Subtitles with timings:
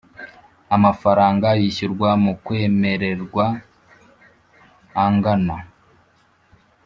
[0.75, 3.45] Amafaranga yishyurwa mu kwemererwa
[5.03, 5.55] angana